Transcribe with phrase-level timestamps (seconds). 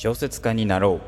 [0.00, 0.98] 小説家になろ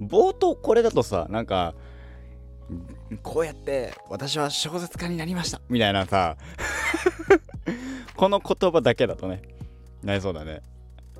[0.00, 0.02] う。
[0.04, 1.76] 冒頭これだとさなんか
[3.22, 6.36] こうやって私は小説家になりましたみたいなさ
[8.16, 9.42] この言葉だけだとね
[10.02, 10.62] なりそうだね。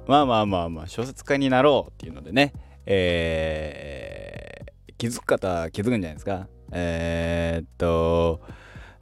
[0.09, 2.53] まあまあまあまあ小説家になろうっていうのでね
[2.87, 6.49] えー、気づく方気づくんじゃないですか。
[6.73, 8.41] えー、っと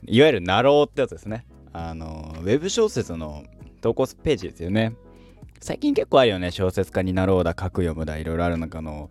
[0.04, 1.46] いわゆるなろうってやつですね。
[1.72, 3.42] あのウェブ小説の
[3.80, 4.94] 投稿ページですよね。
[5.60, 6.50] 最近結構あるよね。
[6.50, 9.10] 小説家になろうだ書く読むだいろいろある中の。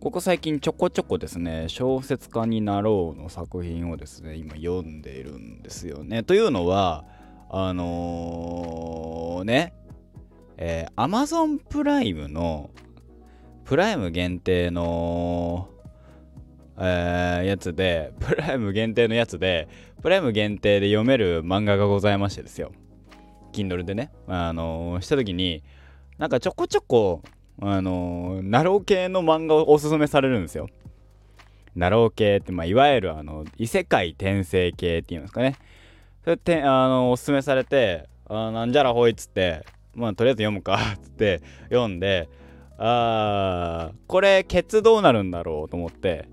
[0.00, 1.66] ここ最近ちょこちょこですね。
[1.68, 6.22] 小説家になろうの作品をですね今読んでいるんですよね。
[6.22, 7.04] というのは
[7.50, 9.74] あのー、ね。
[10.56, 12.70] えー、Amazon プライムの
[13.64, 15.70] プライム限定の
[16.82, 19.68] えー、やつでプライム限定のやつで
[20.02, 22.72] プライム限定で読める漫画がございましてですよ。
[23.50, 25.62] Kindle でねあのー、した時に
[26.18, 27.22] なんかちょこちょこ
[27.62, 30.68] あのー、なろう系の漫画をおすすめされるんですよ。
[31.76, 35.56] なろう系って、まあ、いわゆるあの異世界転生系っていうんですかね。
[36.24, 42.28] それであのおすすめされて、あなんじゃらほいっつって、まあとりあえず読むかっ つって読んで、
[42.78, 46.28] あー、これケツどうなるんだろうと思って、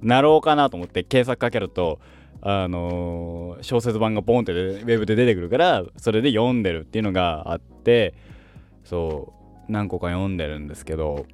[0.00, 2.00] なろうかなと思って検索かけると、
[2.40, 8.14] あのー、小説版がポンってウェブで出てくるから、それで読んでるっていうのがあって、
[8.84, 9.32] そ
[9.68, 11.26] う、何個か読んでるんですけど、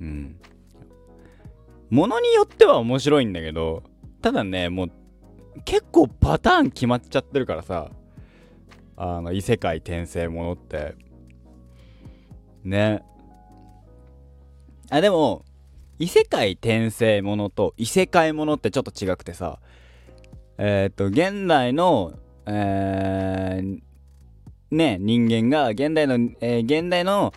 [0.00, 0.36] うん。
[1.90, 3.82] ものによっては面白いんだけど、
[4.22, 4.90] ただね、もう
[5.64, 7.90] 結構パターン決まっちゃってるからさ、
[8.96, 10.94] あの異世界転生ものって。
[12.64, 13.02] ね。
[14.90, 15.44] あ、でも、
[15.98, 19.58] 異世界転生ものと異世界ものってちょっと違くてさ、
[20.58, 22.14] えっ、ー、と、現代の、
[22.46, 23.80] えー、
[24.70, 27.32] ね、人間が、現代の、えー、現代の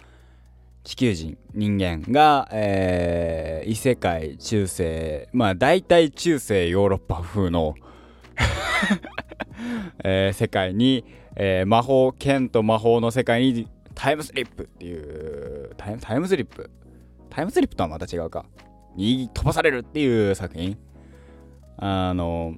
[0.83, 7.75] 地球人、人間が、えー、異世界、中世、まあ大体中世ヨーロッパ風の
[10.03, 11.05] えー、世界に、
[11.35, 16.71] えー、魔法、剣と魔法の世界にタイムスリップっていうタイ、タイムスリップ
[17.31, 18.45] タイムスリップとはまた違うか。
[18.95, 20.77] に飛ばされるっていう作品。
[21.77, 22.53] あの、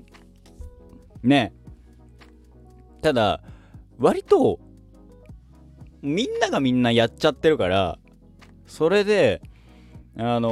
[1.21, 1.53] ね。
[3.01, 3.41] ただ、
[3.99, 4.59] 割と
[6.01, 7.97] みんながみんなやっちゃってるから
[8.67, 9.41] それで
[10.17, 10.49] あの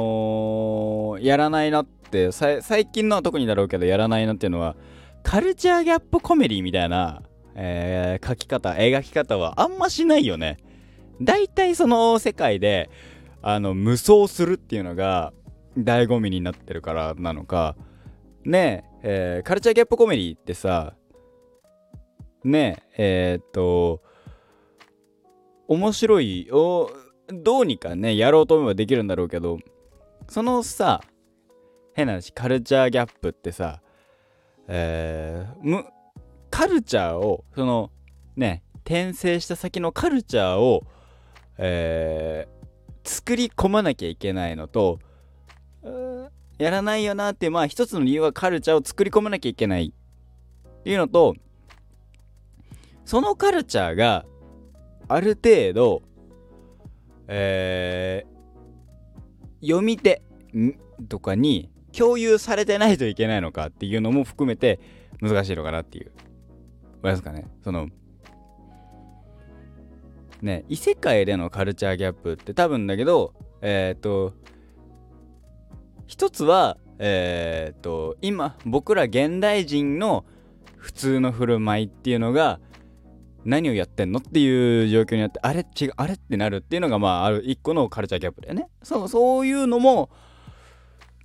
[1.18, 4.76] ー、やらないなって最近のは特にだろうけどやらないなっていうのは
[5.22, 7.22] カルチャーギャップコメディみたいな、
[7.54, 10.58] えー、書き方描き方はあんましないよね
[11.20, 12.90] 大体その世界で
[13.42, 15.32] あの無双するっていうのが
[15.76, 17.76] 醍醐味になってるからなのか。
[18.44, 20.94] ねええー、カルチャーギャップコメディってさ
[22.44, 24.02] ねええー、っと
[25.68, 26.90] 面白いを
[27.28, 29.58] どうにかねやろうと思えばできるんだろうけど
[30.28, 31.02] そのさ
[31.94, 33.80] 変な話カルチャーギャップってさ
[34.68, 35.84] えー、む
[36.50, 37.90] カルチャーをその
[38.36, 40.84] ね転生した先のカルチャーを
[41.58, 42.61] えー、
[43.04, 44.98] 作り込まなきゃいけないのと
[46.58, 51.34] やらないよなってまあ一つの理由はカルチャーを作り込まなきゃいけないっていうのと
[53.04, 54.24] そのカルチャーが
[55.08, 56.02] ある程度、
[57.26, 60.22] えー、読み手
[61.08, 64.80] とかに共有されてないといけないのかっていうのも含めて
[65.20, 66.06] 難しいのかなっていう。
[66.06, 66.16] わか
[67.04, 67.46] りますかね？
[67.62, 67.88] その、
[70.42, 73.32] ね、異世界でのカルチャーギャップって多分だけど、
[73.62, 74.34] えっ、ー、と、
[76.06, 80.24] 一つは、えっ、ー、と、今、僕ら現代人の
[80.76, 82.58] 普通の振る舞いっていうのが、
[83.44, 88.68] 何をやってんのっていう状況になってあれ違うあれってなるっていうのがまあある一個のカルチャーギャップだよね。
[88.82, 90.10] そうそういうのも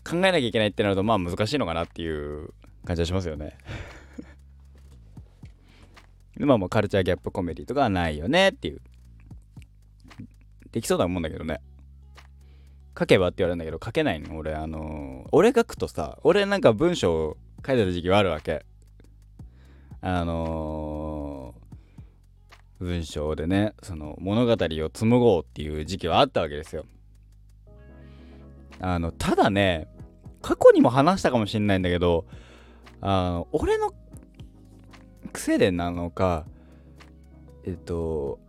[0.03, 2.53] 考えなきゃいけないってなるとまあ難しいのかなっていう
[2.85, 3.57] 感じはしますよね。
[6.39, 8.81] まあもうカルチャーギャップコメディとかはないよねっていう。
[10.71, 11.61] できそうだと思うんだけどね。
[12.97, 18.65] 書けばって言われるんだけど書けないの俺あのー、俺書くとさ俺なんか文章を書いてた時期はあるわけ。
[20.01, 21.67] あのー
[22.79, 26.85] 文章でねその物語を紡ごうっていう時期はあったわけですよ。
[28.79, 29.87] あのただね
[30.43, 32.25] 過去にも話したかもしんないんだけど
[33.01, 33.91] あの俺の
[35.33, 36.45] 癖でなのか
[37.65, 38.39] えっと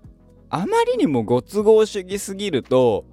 [0.50, 3.04] あまりにもご都合主義すぎると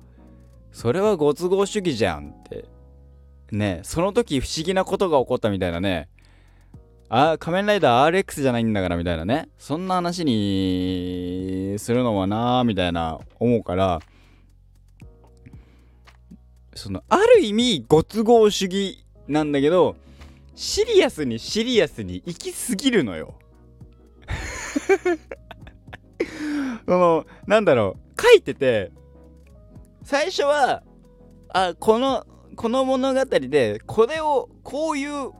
[0.71, 2.65] それはご都合主義じゃんって。
[3.51, 6.09] ねその時不思議なことが起こったみたいなね。
[7.07, 9.49] あ仮面ライダー RX じゃないんだからみたいなね。
[9.57, 14.01] そんな話にするのはなーみたいな思うから。
[16.73, 19.95] そのある意味ご都合主義なんだけど
[20.55, 23.35] シリアスにシリアスに行き過ぎるのよ。
[26.85, 28.21] そのなんだろう。
[28.21, 28.91] 書いてて
[30.03, 30.83] 最初は
[31.49, 35.31] あこのこの物語でこれをこういう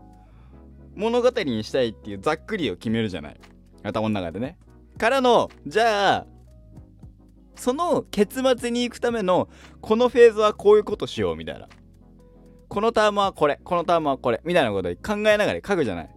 [0.96, 3.40] 物語にしたいっていうざっくりを決めるじゃない。
[3.84, 4.58] 頭の中でね。
[4.98, 6.28] からのじゃあ
[7.56, 9.50] その結末に行くための
[9.82, 11.68] このフェーズはこういうことしようみたいな。
[12.68, 16.10] このタームはこれこのタームはこれみたいなこと考えながら書くじゃない。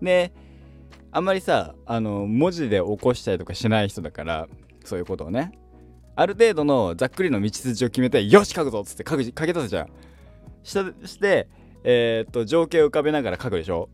[0.00, 0.32] で
[1.16, 4.48] あんまりさあの文字で起こしたりとかしない人だから
[4.84, 5.50] そういうことをね。
[6.14, 9.88] ある程度のざっくりの道筋を決めてよし書くぞっつって書く書き出すじゃん
[10.62, 11.48] したして
[11.84, 13.88] えー、っと情景を浮かべながら書くでしょ。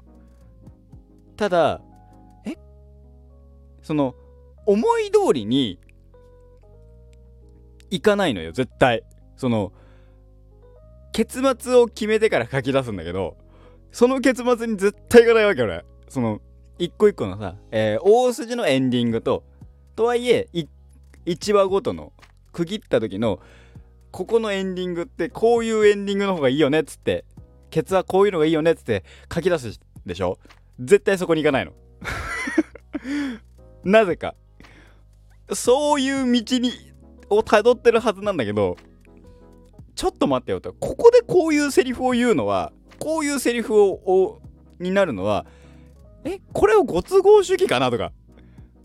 [1.37, 1.81] ただ
[2.45, 2.57] え？
[3.83, 4.17] その
[4.67, 5.79] 思い通りに
[7.91, 9.05] いかないのよ絶対。
[9.37, 9.73] その
[11.13, 13.37] 結末を決めてから書き出すんだけど
[13.93, 15.85] その結末に絶対いかないわけ俺。
[16.09, 16.41] その
[16.83, 19.45] 一個一個のさ、えー、大筋のエンディングと
[19.95, 20.49] とはいえ
[21.27, 22.13] 1話ごとの
[22.51, 23.39] 区切った時の
[24.11, 27.25] ここのエンディングってこういうエンディングの方がいいよねっつって
[27.71, 30.41] ケツはこういうのがいいよねっつって書き出すでしょ？
[30.81, 31.73] 絶対そこに行かないの。
[33.85, 34.35] なぜか。
[35.55, 36.73] そういう道に
[37.31, 38.77] をたどってるはずなんだけど
[39.95, 40.73] ちょっと待ってよと。
[40.73, 44.41] ここでこういうセリフを言うのはこういうセリフを
[44.81, 45.47] になるのは
[46.25, 48.13] えこれをご都合主義かなとか。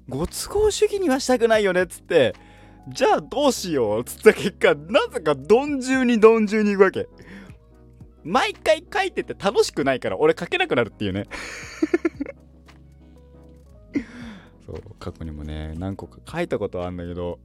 [0.09, 2.33] ご都合主義にはしたくないよねっつって。
[2.87, 7.07] じゃあどうしようっつった結果なぜか鈍重に鈍重に行くわけ。
[8.23, 11.25] 毎回書いてて楽しくないから俺書けなくなるっていうね。
[14.65, 17.39] そう過去にもね何個か書いたことあるんだけど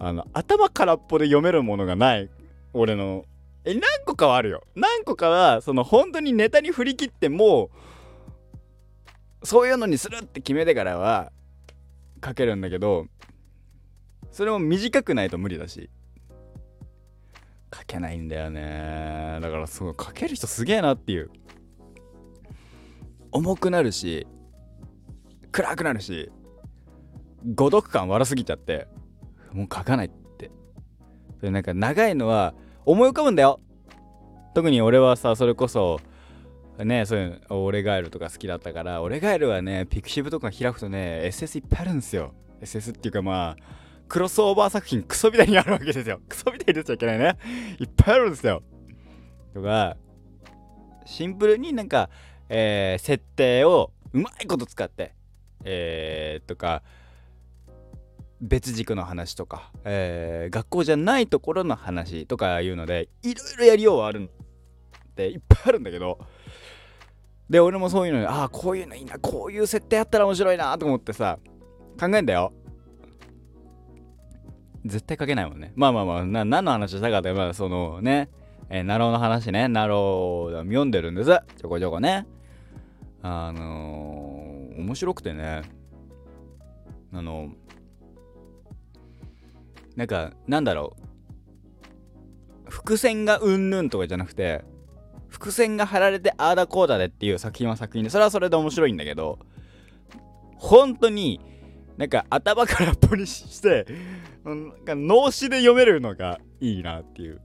[0.00, 2.28] あの頭空っぽで読めるものがない
[2.72, 3.24] 俺の。
[3.64, 4.62] え何個かはあるよ。
[4.76, 7.70] 何個かはその本当にネタに振り切ってもう
[9.42, 11.32] そういうのにするって決めてからは
[12.24, 13.06] 書けるんだけど
[14.30, 15.90] それも短くないと無理だし。
[17.74, 19.38] 書けないんだよね。
[19.42, 21.30] だからすごい書ける人すげえなっていう。
[23.30, 24.26] 重くなるし
[25.52, 26.30] 暗くなるし
[27.54, 28.88] 誤読感悪すぎちゃって
[29.52, 30.50] もう書かないって。
[31.38, 32.54] それなんか長いのは
[32.86, 33.60] 思い浮かぶんだよ。
[34.54, 36.00] 特に俺はさそれこそ
[36.84, 42.34] ねそういう俺ガエルとか好きだったから俺ガエルはねピクシブとか開くとね SS いっぱいあるんですよ。
[42.60, 43.62] SS っていうかまあ
[44.08, 46.20] クロスオーバー作品クソみたいにあるわけですよ。
[46.28, 47.36] クソみたいに出ちゃいけないね。
[47.78, 48.62] いっぱいあるんですよ。
[49.54, 49.96] とか
[51.04, 52.10] シンプルになんか、
[52.48, 55.14] えー、設定をうまいこと使って
[55.64, 56.82] えー、とか
[58.40, 64.30] 別軸の話とか、えー、学校じゃないところの話とかいうのでいろいろやりようはある
[65.24, 66.18] っていっぱいあるんだけど。
[67.50, 71.38] で俺もそういうのにああこういうのいいなこういう設定あったら面白いなと思ってさ
[71.98, 72.52] 考えんだよ。
[74.84, 75.72] 絶対書けないもんね。
[75.74, 78.28] まあまあまあな何の話したかってまあそのね
[78.70, 79.66] えー、なろうの話ね。
[79.66, 81.30] なろう読んでるんです。
[81.56, 82.26] ちょこちょこね。
[83.22, 85.62] あのー、面白くてね。
[87.14, 87.48] あの
[89.96, 90.96] なんかなんだろ
[92.66, 92.70] う。
[92.70, 94.62] 伏線がうんぬんとかじゃなくて
[95.38, 99.38] 伏線が張られてああだこうだでっていう作品は作品でそれはそれで面白いんだけど
[100.56, 101.40] 本当に
[101.96, 103.86] なんか頭からっぽにして
[104.44, 107.40] なんか脳死で読めるのがいいなっていう。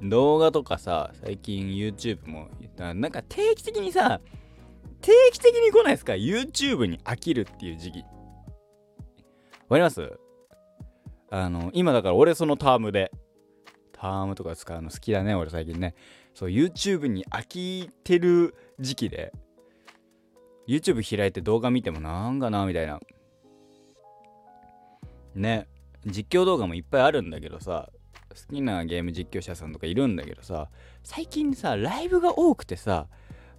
[0.00, 4.20] 動画とかさ最近 YouTube もなんか定期的にさ
[5.00, 7.98] 定期的に来ないですか？YouTube に飽きるっていう時期。
[8.00, 8.04] わ
[9.70, 10.18] かります？
[11.30, 13.12] あの今だから俺そのタームで
[14.00, 15.94] タームとか使うの好きだね俺最近ね。
[16.34, 19.32] そう YouTube に飽きてる時期で
[20.68, 23.00] YouTube 開いて動画見てもなんかなみたいな。
[25.34, 25.66] ね
[26.06, 27.90] 実況動画もいっぱいあるんだけどさ
[28.30, 30.68] 好きなゲーム実況者さんとかいるんだけどさ
[31.02, 33.08] 最近さライブが多くてさ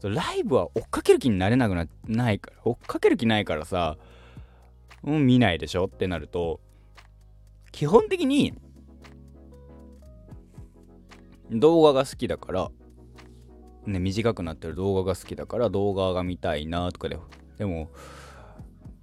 [0.02, 3.98] ライブは追っかける気になれなくなないから追っかける気ないからさ
[5.04, 6.62] う見ないでしょってなると
[7.72, 8.54] 基本的に
[11.52, 12.72] 動画が好きだから
[13.86, 17.18] ね短くなってる動画が好きだから動画が見たいなとかで
[17.58, 17.90] でも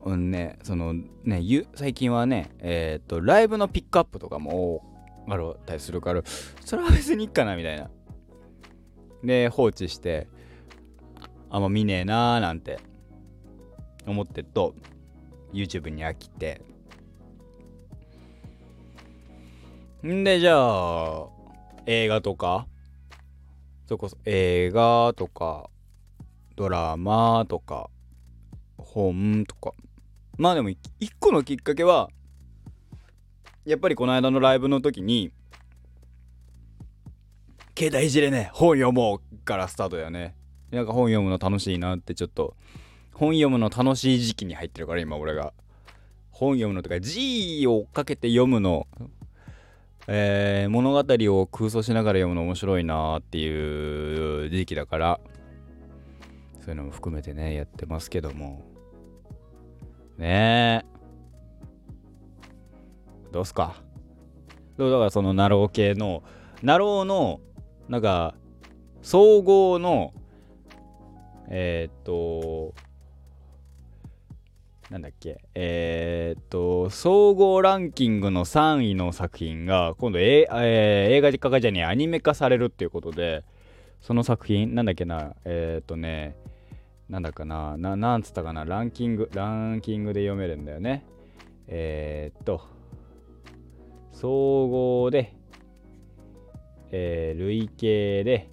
[0.05, 1.43] うんねそのね
[1.75, 4.85] 最近はねえっ、ー、とライブのピックアップとかも
[5.29, 6.23] あるたりするから
[6.65, 7.91] それは別にいいかなみたいな。
[9.25, 10.29] で放置して
[11.51, 12.79] あんま見ねえなーなんて
[14.07, 14.75] 思ってると
[15.53, 16.63] YouTube に飽きて。
[20.07, 21.36] んでじゃあ
[21.87, 22.67] 映画とか
[23.87, 25.71] それこそ映画とか
[26.57, 27.89] ドラマとか
[28.77, 29.73] 本とか。
[30.37, 32.11] まあでも一個のきっかけは
[33.65, 35.33] やっぱりこの間のライブの時に
[37.79, 40.35] 携帯いじれね本読もうからスタートだよね。
[40.71, 42.55] なんか本読むの楽しいなってちょっと
[43.13, 45.53] 本読むの楽しい時期に入ってるから今俺が。
[46.31, 48.87] 本読むのとか G をかけて読むの
[50.09, 55.21] えー、物語を空想しながら読むの面白いなっていう時期だから
[56.61, 58.63] そういうのも含めてねやってますけども。
[60.17, 60.87] ねえ。
[63.33, 63.75] どうすか？
[64.79, 66.23] だからそのなろう系の
[66.63, 67.41] なろうの
[67.89, 68.35] なんか
[69.03, 70.13] 総合の
[71.49, 72.75] えー、っと
[74.91, 75.41] なんだっけ？
[75.55, 80.55] えー、っと総合ランキングの3位の作品が今度、えー、
[81.11, 83.45] 映画化じゃねえアニメ化されるっていうことで
[84.01, 85.35] その作品なんだっけな？
[85.45, 86.37] えー、っとね
[87.09, 87.77] なんだかな？
[87.77, 88.65] ななんつったかな？
[88.65, 91.05] ランキングランキングで読めるんだよね。
[91.67, 92.63] えー、っと
[94.13, 95.35] 総合で、
[96.93, 98.49] えー、累計で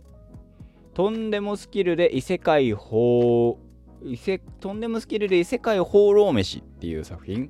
[0.96, 3.60] とんでもスキルで異世界法
[4.06, 7.50] 異世とんでもスキルで異世界放浪飯っていう作品、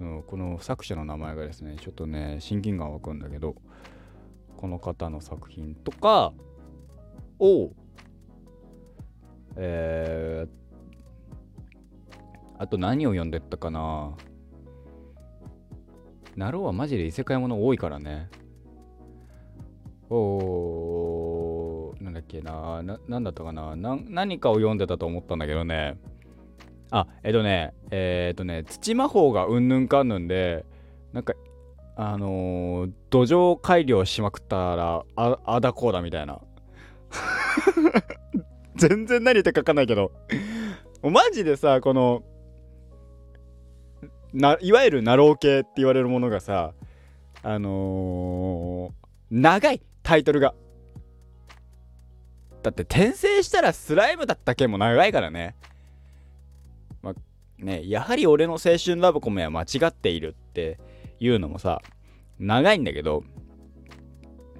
[0.00, 3.56] うん、この作者の名前がですねちょっとね親近感湧くんだけど
[4.56, 6.32] この方の作品とか
[7.38, 7.70] を
[9.56, 10.48] えー、
[12.58, 14.16] あと何を読んでったかな。
[16.36, 18.30] ナローはマジで異世界もの多いからね。
[20.08, 20.42] おー。
[20.52, 20.81] なんだ
[22.22, 23.76] っけなななんだったかな？
[23.76, 25.98] な何かを読んでたと思ったんだけどね。
[26.90, 30.64] あえっとねえー、っとね土魔法がうんぬんかんぬんで
[31.12, 31.34] なんか
[31.96, 36.40] あのー、土壌改良しまくったらああだこうだみたいな。
[38.76, 40.12] 全然何言って書かないけど。
[41.02, 42.22] マジでさこの
[44.32, 46.72] ないわゆるナロー系って言われるものがさ
[47.42, 48.92] あのー、
[49.30, 50.54] 長いタイトルが
[52.62, 55.56] だって転生したらスライムだった件も長いからね。
[57.02, 57.14] まあ
[57.58, 60.78] ねやはり俺の青春ラブコメは間違っているって
[61.20, 61.80] いうのもさ
[62.38, 63.24] 長いんだけど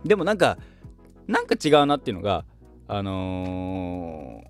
[0.04, 0.59] でもなんか
[1.26, 2.44] なんか違うなっていうのが
[2.88, 4.44] あの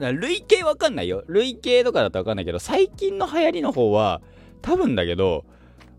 [0.00, 1.24] ー、累計わかんないよ。
[1.28, 4.20] 累計とかだとわかんないけど最近の流行りの方は
[4.60, 5.44] 多分だけど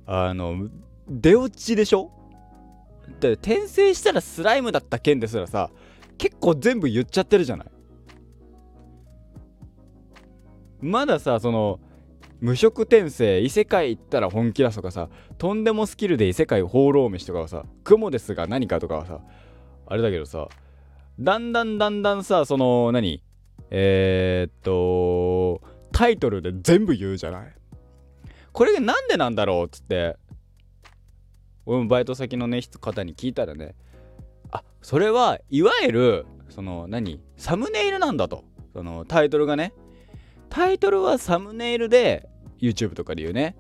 [0.06, 0.70] あの
[1.08, 2.12] 出落ちでしょ？
[3.20, 5.70] で転生したらスライムだった件ですらさ
[6.18, 7.68] 結構全部言っちゃってるじゃない。
[10.82, 11.80] まださその
[12.40, 19.22] 無職転生異世界行ったら本気だとかさとんでもスキルで異世界放浪飯とかはさ雲ですが何かとかはさ
[19.86, 20.48] あれだけどさ
[21.20, 23.24] だんだんだんだんさその何
[23.70, 27.56] えー、っとタイトルで全部言うじゃない。
[28.52, 30.18] これがなんでなんだろうっつって
[31.66, 33.76] 俺もバイト先のね方に聞いたらね
[34.52, 37.22] あそれはいわゆるその何？
[37.38, 38.44] サムネイルなんだと。
[38.74, 39.74] そのタイトルがね。
[40.50, 42.28] タイトルはサムネイルで
[42.60, 43.56] YouTube とかで言うね。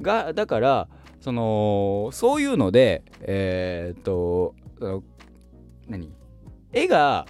[0.00, 0.88] がだから
[1.20, 4.54] そのそういうのでえー、っと
[5.88, 6.12] 何？
[6.72, 7.26] 絵が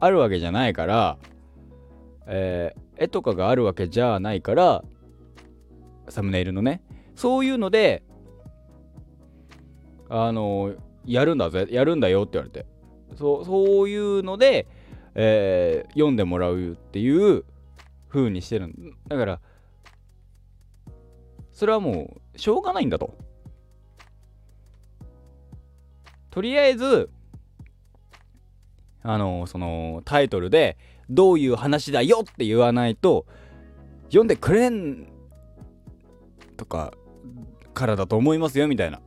[0.00, 1.18] あるわけじゃないから、
[2.26, 4.84] えー、絵とかがあるわけじゃないから
[6.08, 6.82] サムネイルのね。
[7.14, 8.02] そういうので
[10.08, 10.74] あの
[11.06, 12.66] やるんだぜやるんだよって言われて。
[13.16, 14.66] そうそういうので、
[15.14, 17.44] えー、読んでもらうっていう
[18.08, 18.96] 風にしてるん。
[19.08, 19.40] だから
[21.52, 23.16] それはもうしょうがないんだと。
[26.30, 27.10] とりあえず
[29.02, 30.76] あのそのタイトルで
[31.08, 33.26] どういう話だよって言わないと
[34.06, 35.06] 読んでくれん
[36.56, 36.94] とか
[37.72, 39.00] からだと思いますよみたいな。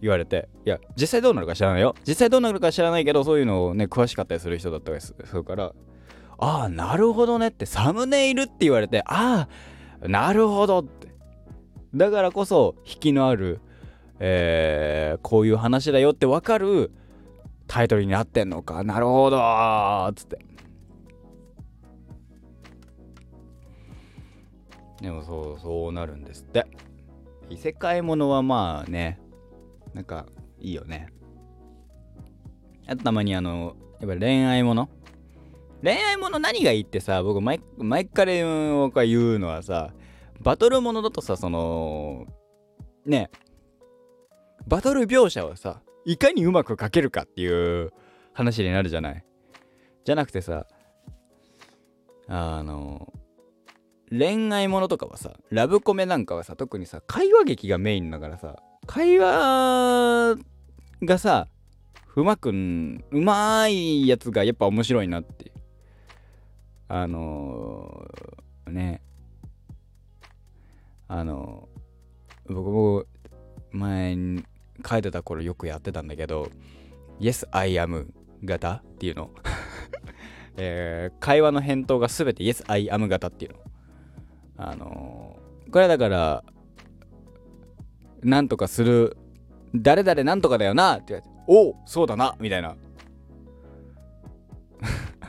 [0.00, 1.94] 言われていや実際どうなるか知らないよ。
[2.06, 5.72] 実際どうなるか知らないけどそういうのをね詳しかったりする人だったりするから
[6.38, 9.48] ああなるほどねってサムネイルって言われてあ
[10.00, 11.08] あなるほどって。
[11.94, 13.60] だからこそ引きのある、
[14.20, 16.92] えー、こういう話だよって分かる
[17.66, 18.84] タイトルになってんのか。
[18.84, 19.38] なるほど
[20.08, 20.38] っつって。
[25.00, 26.66] でもそうそうなるんですって。
[27.50, 29.18] 異世界ものはまあね
[29.94, 30.26] なんか
[30.58, 31.08] いいよね。
[32.86, 34.88] あとたまにあのやっぱ恋愛もの。
[35.82, 38.42] 恋愛もの何がいいってさ僕毎毎回
[38.72, 39.92] 僕が言うのはさ
[40.40, 42.26] バトルものだとさその
[43.06, 43.30] ね
[44.66, 47.92] バトル描写をさいかにうまく描けるかっていう
[48.32, 49.24] 話になるじゃない。
[50.04, 50.66] じゃなくてさ
[52.28, 53.12] あの
[54.10, 58.56] 恋愛ものとかはさラブコメなんかはさ特にさ会話劇がメインだからさ
[58.88, 60.38] 会話
[61.02, 61.46] がさ
[62.16, 65.52] うまくんうまいやつがやっぱ面白いなって。
[66.88, 69.02] あのー、ね。
[71.06, 73.04] あのー、僕も
[73.72, 74.42] 前に
[74.84, 76.50] 書いてた頃よくやってたんだけど
[77.20, 78.06] Yes I am
[78.42, 79.30] 型っていうの。
[80.56, 83.58] えー、会話の返答が全て Yes I am 型っていうの。
[84.56, 86.42] あのー、これだから
[88.22, 89.16] なんとかする。
[89.74, 92.74] 誰々なんとかだよなって言われておおそうだなみたいな。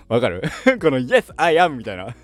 [0.07, 0.41] わかる？
[0.81, 2.07] この Yes I am みたいな。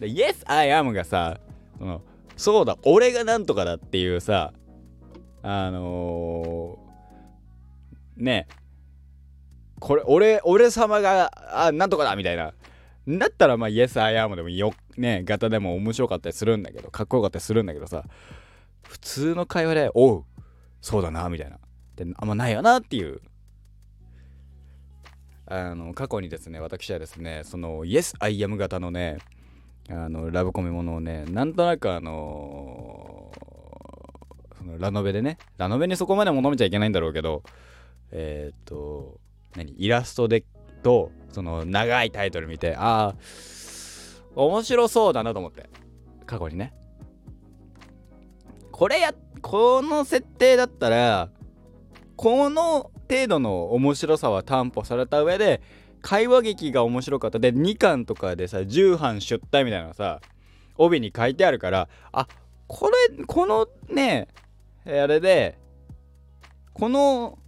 [0.00, 1.38] Yes I am がさ
[1.78, 2.02] その
[2.36, 4.52] そうだ俺がなんとかだっていうさ
[5.42, 8.48] あのー、ね
[9.80, 11.30] これ俺俺様が
[11.66, 12.52] あなんとかだみたいな。
[13.06, 18.04] だったらまあ Yes I am でもよね型でも面白かったりするんだけどかっこよかったりするんだけどさ
[18.82, 20.24] 普通の会話で「おう
[20.80, 21.56] そうだな」みたいな。
[21.56, 21.58] っ
[21.94, 23.20] てあんまないよなっていう。
[25.46, 29.18] あの過去にですね私はですねその Yes I am 型のね
[29.90, 37.42] あのラブコメものをねなんとなくあのー、ラノベでねラノベにそこまで求めちゃいけないんだろうけど
[38.10, 39.20] えっ、と
[39.54, 39.74] 何？
[39.76, 40.44] イラストで
[40.84, 43.14] とその長いタイトル見てああ
[44.36, 45.68] 面白そうだなと思って。
[46.26, 46.72] 過去にね。
[48.70, 51.30] これやこの設定だったら
[52.16, 55.60] この程度の面白さは担保された上で
[56.00, 57.38] 会話劇が面白かった。
[57.38, 60.20] で2巻とかでさ重版出退みたいなさ
[60.76, 62.26] 帯に書いてあるからあ
[62.66, 64.28] これこのね
[64.86, 65.58] あれで
[66.72, 67.38] この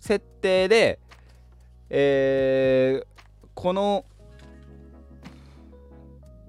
[0.00, 0.98] 設定で
[1.90, 3.06] えー、
[3.54, 4.04] この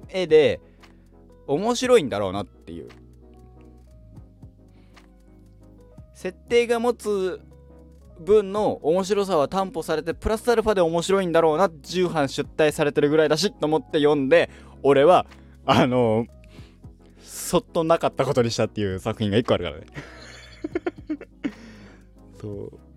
[0.09, 0.59] 絵で
[1.47, 2.89] 面白いんだろうなっていう。
[6.13, 7.39] 設定が持つ
[8.19, 14.49] 分の面白さは担保されてプラスアルファで面白いんだろうな重版出題されてるぐらいだしと思って読んで
[14.83, 15.25] 俺は
[15.65, 16.27] あのー、
[17.23, 19.85] そっとなかったことにしたっていう作品が1個あるからね。
[22.41, 22.88] そう。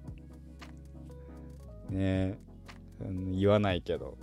[1.92, 2.38] ね
[3.32, 4.16] 言わないけど。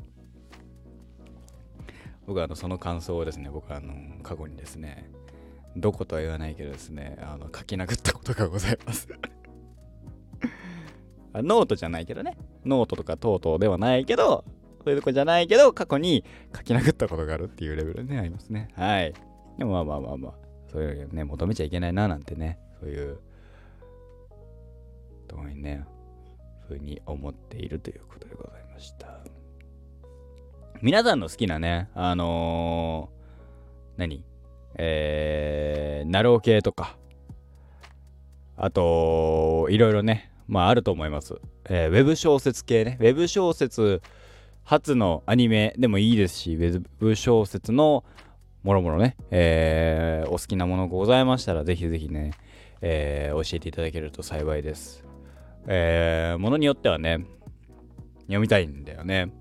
[2.29, 5.09] 僕はあのその感想をですね僕はあの過去にですね
[5.75, 9.07] どことは言わないけどですねあの書き殴ったことがございます。
[11.33, 12.37] ノートじゃないけどね。
[12.65, 14.45] ノートとかとうとうではないけど
[14.83, 16.23] そういうとこじゃないけど過去に
[16.55, 18.67] 書き殴ったことがあるっていうレベルでねありますね。
[18.75, 19.11] はい。
[19.57, 20.33] でもまあまあまあまあ
[20.71, 23.17] そういうね求めちゃいけないななんてねそういう
[25.27, 25.83] とこにね。
[26.69, 29.19] ふうに思っているということでございました。
[30.81, 34.23] 皆さんの好きなね、あのー、何？
[34.75, 36.95] えー、ナロー系とか、
[38.55, 41.35] あと、いろいろね、まああると思います。
[41.65, 44.01] えー、ウェブ小説系ね、ウェブ小説
[44.63, 48.05] 初のアニメでもいいですし、ウェブ小説の
[48.63, 52.31] もろもろね、えー、お好きなものございましたら、ぜひぜひね、
[52.81, 55.08] えー、教えていただけると幸いです。
[55.71, 57.25] えー、ものによってはね、
[58.23, 59.31] 読みたいんだよね。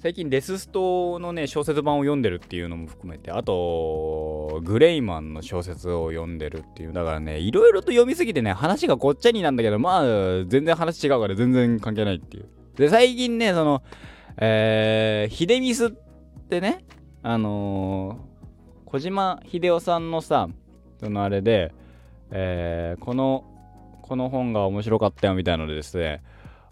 [0.00, 10.04] 最近レスストのね小説版を読んでるっていうのも含めてあとグレイマンの小説を読んでるっていうだからねいろいろと読みすぎてね話がごっちゃになんだけどまあ
[10.46, 13.82] 全然話違うから全然関係ないっていうで最近ねその
[14.40, 15.90] えー、ヒデミスっ
[16.48, 16.84] てね
[17.24, 20.48] あのー、小島秀夫さんのさ
[21.00, 21.72] そのあれで
[22.30, 23.44] えー、この
[24.02, 26.22] この本が面白かったよみたいなのでですね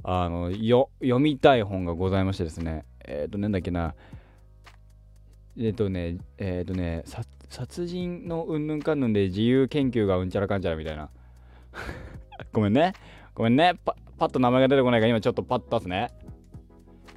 [0.03, 3.95] あのよ読みたい本がございましてですねえっ、ー、となんだっけな
[5.59, 7.05] えっ、ー、とねえっ、ー、とね
[7.49, 11.09] 殺人のうんぬんかんぬんで自由研究がうんちゃらかんちゃらみたいな。
[12.53, 12.93] ごめんね。
[13.35, 13.75] ごめんね。
[13.85, 16.11] パパッと名前が出てこないから今ちょっとパッと出すね。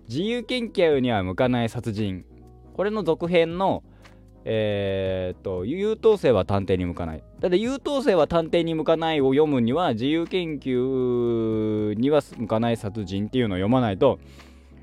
[0.08, 2.26] 自由研究には向かない殺人。
[2.74, 3.84] これの続編の
[4.46, 7.24] えー、っと優等生は探偵に向かない。
[7.40, 14.20] だって優等生は探偵に向かないを読むには自由研究には向かない殺人っていうのを読まないと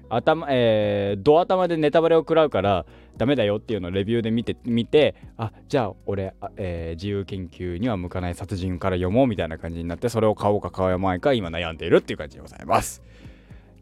[0.09, 13.03] 頭、えー、ド頭でネタバレを食らうからダメだよっていうのをレビューで見て見てあじゃあ俺、えー、自由研究には向かない殺人から読もうみたいな感じになってそれを買おうか買わないか今悩んでいるっていう感じでございます。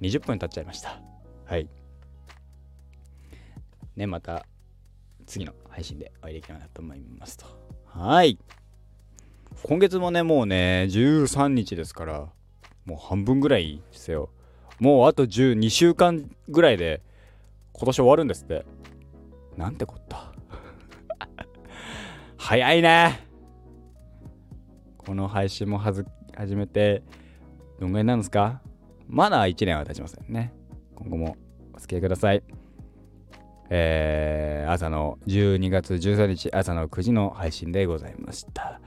[0.01, 1.01] 20分経っちゃいました。
[1.47, 1.69] はい。
[3.97, 4.47] ねまた
[5.27, 5.53] 次の。
[5.75, 7.47] 配信でお会いできればなと思いますと。
[7.87, 8.39] はい。
[9.65, 12.29] 今月もねもうね13日ですから
[12.85, 14.31] もう半分ぐらいですよ。
[14.79, 17.03] もうあと12週間ぐらいで
[17.73, 18.65] 今年終わるんですって。
[19.57, 20.33] なんてこった。
[22.39, 23.27] 早いね。
[24.99, 26.07] この配信もはず
[26.37, 27.03] 始めて
[27.81, 28.63] どんぐらいなんですか？
[29.09, 30.53] まだ1年は経ちませんね。
[30.95, 31.37] 今後も
[31.73, 32.45] お付き合いください。
[33.71, 38.81] えー、朝の12月13日朝の9時の配信でございました。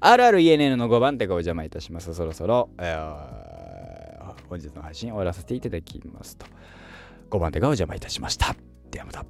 [0.00, 2.14] RRENN の5番手がお邪魔いたします。
[2.14, 6.46] そろそろ、えー、本日の配信終わらせていただきますと。
[7.30, 8.54] 5番手がお邪魔いたしました。
[8.90, 9.24] ではまた。